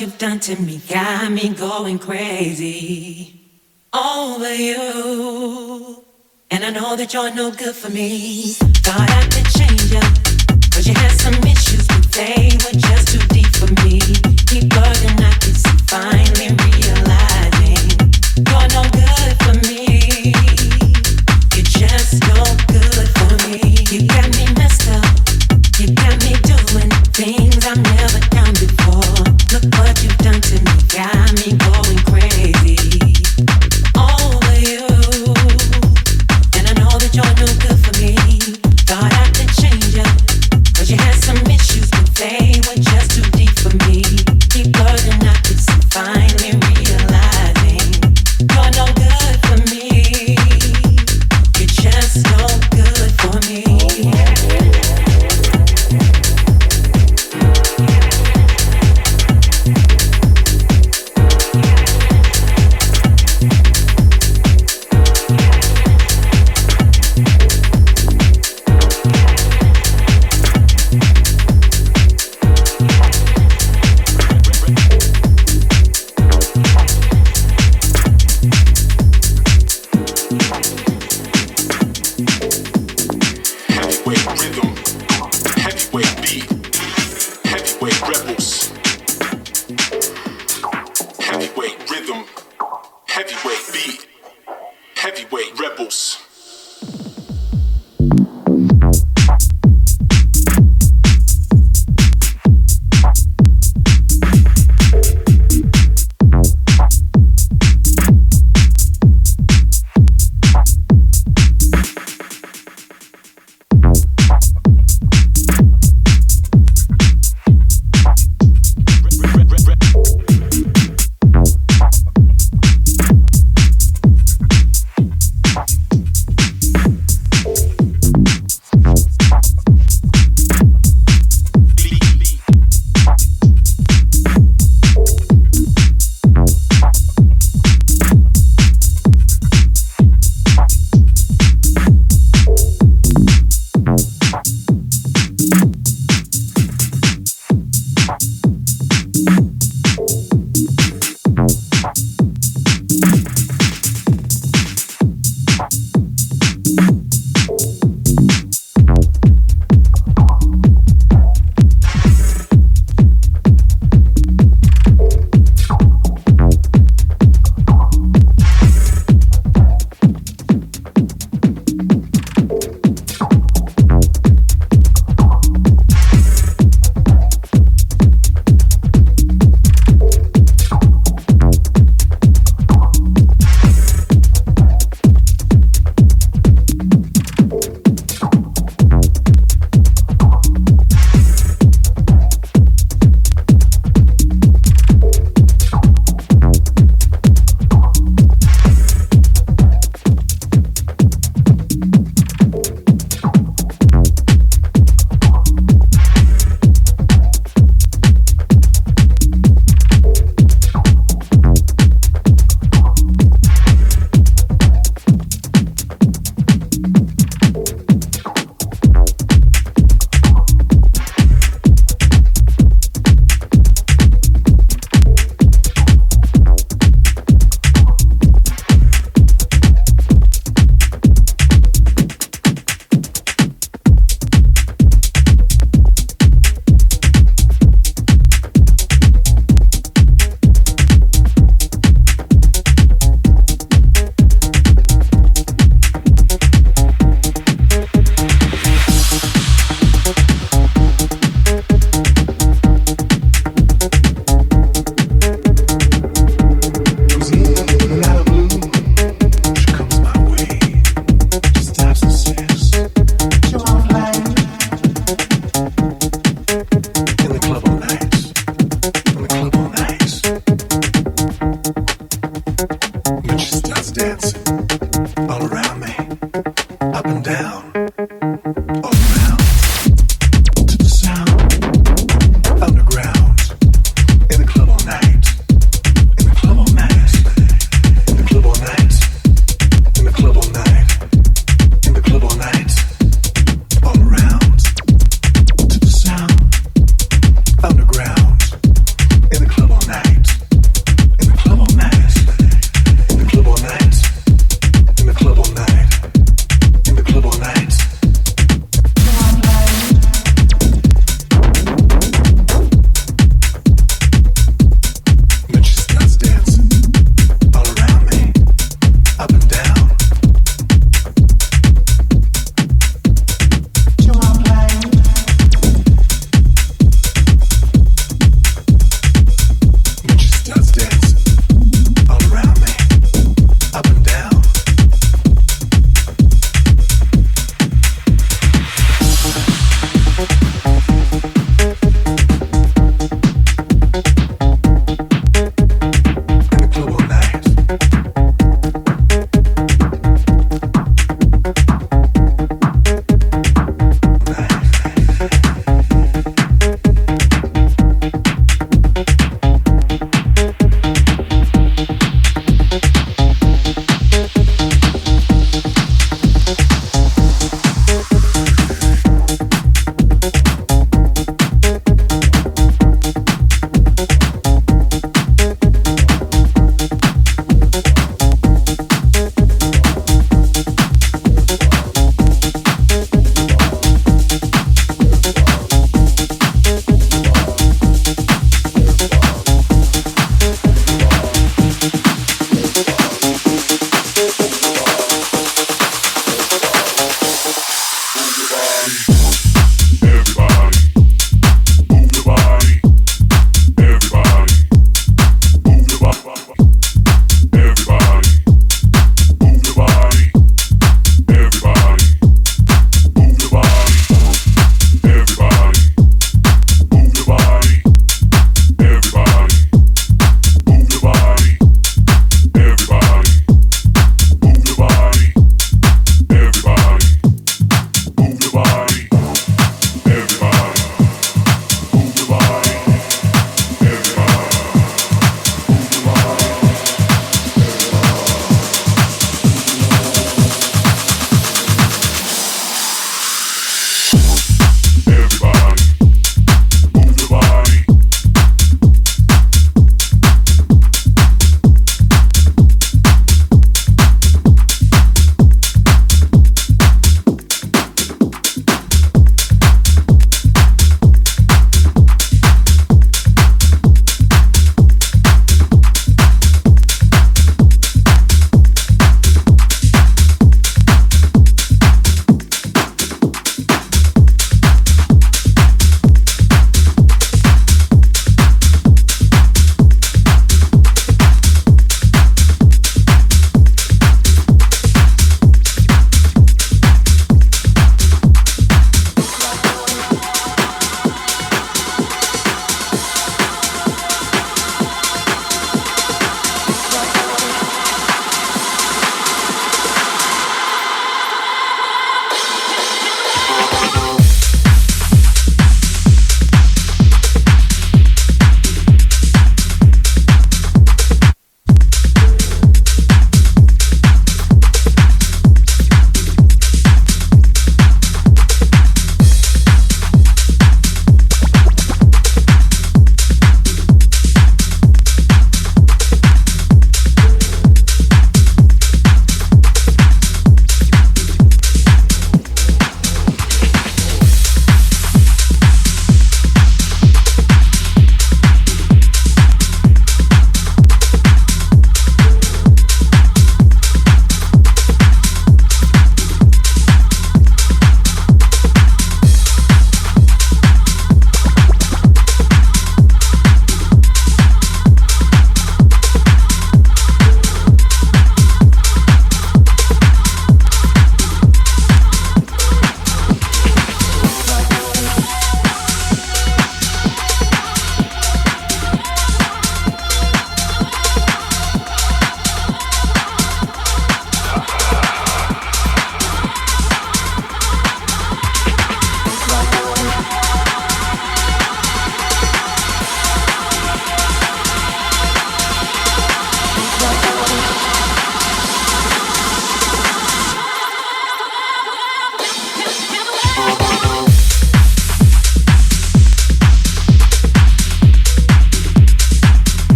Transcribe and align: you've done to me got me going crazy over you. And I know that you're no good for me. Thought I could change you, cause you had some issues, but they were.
you've 0.00 0.16
done 0.16 0.40
to 0.40 0.56
me 0.62 0.80
got 0.88 1.30
me 1.30 1.50
going 1.50 1.98
crazy 1.98 3.38
over 3.92 4.54
you. 4.54 6.04
And 6.50 6.64
I 6.64 6.70
know 6.70 6.96
that 6.96 7.12
you're 7.12 7.34
no 7.34 7.50
good 7.50 7.74
for 7.74 7.90
me. 7.90 8.52
Thought 8.84 9.10
I 9.10 9.22
could 9.24 9.46
change 9.58 9.92
you, 9.92 10.00
cause 10.70 10.86
you 10.86 10.94
had 10.94 11.12
some 11.20 11.34
issues, 11.34 11.86
but 11.86 12.12
they 12.12 12.50
were. 12.64 12.89